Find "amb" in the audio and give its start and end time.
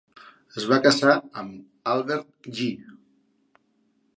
1.41-1.91